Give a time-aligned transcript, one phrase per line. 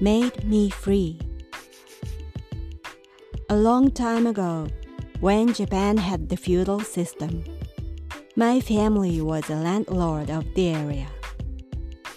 [0.00, 1.18] made me free.
[3.48, 4.68] A long time ago,
[5.20, 7.44] when Japan had the feudal system,
[8.34, 11.06] my family was a landlord of the area.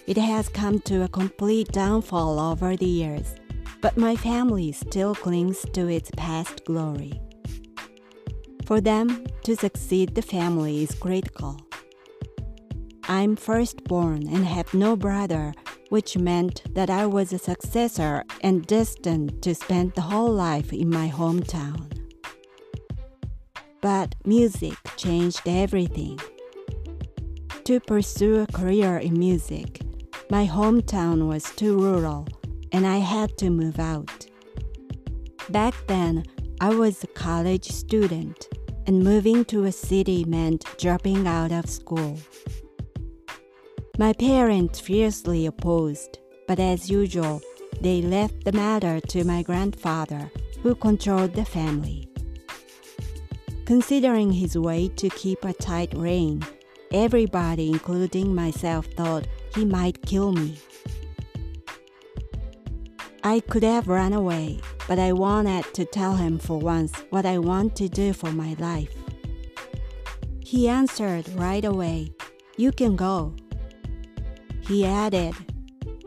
[0.07, 3.35] It has come to a complete downfall over the years,
[3.79, 7.21] but my family still clings to its past glory.
[8.65, 11.61] For them to succeed the family is critical.
[13.07, 15.53] I'm firstborn and have no brother,
[15.89, 20.89] which meant that I was a successor and destined to spend the whole life in
[20.89, 21.91] my hometown.
[23.81, 26.19] But music changed everything.
[27.65, 29.81] To pursue a career in music,
[30.29, 32.27] my hometown was too rural
[32.71, 34.27] and I had to move out.
[35.49, 36.25] Back then,
[36.61, 38.47] I was a college student,
[38.85, 42.17] and moving to a city meant dropping out of school.
[43.99, 47.41] My parents fiercely opposed, but as usual,
[47.81, 50.31] they left the matter to my grandfather,
[50.63, 52.07] who controlled the family.
[53.65, 56.45] Considering his way to keep a tight rein,
[56.93, 60.57] everybody, including myself, thought he might kill me.
[63.21, 67.37] I could have run away, but I wanted to tell him for once what I
[67.37, 68.95] want to do for my life.
[70.39, 72.13] He answered right away,
[72.55, 73.35] You can go.
[74.67, 75.35] He added,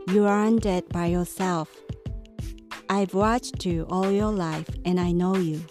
[0.07, 1.69] You aren't it by yourself.
[2.89, 5.63] I've watched you all your life and I know you.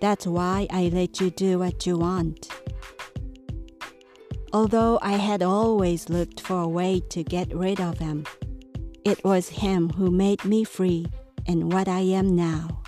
[0.00, 2.48] That's why I let you do what you want.
[4.52, 8.24] Although I had always looked for a way to get rid of him,
[9.04, 11.06] it was him who made me free
[11.46, 12.83] and what I am now.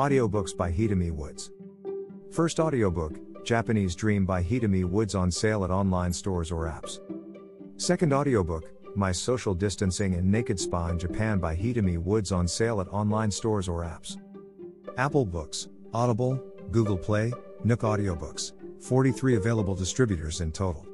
[0.00, 1.50] Audiobooks by Hitomi Woods.
[2.30, 7.00] First audiobook, Japanese Dream by Hitomi Woods on sale at online stores or apps.
[7.76, 12.80] Second audiobook, My Social Distancing and Naked Spa in Japan by Hitomi Woods on sale
[12.80, 14.16] at online stores or apps.
[14.96, 17.30] Apple Books, Audible, Google Play,
[17.62, 20.86] Nook Audiobooks, 43 available distributors in total.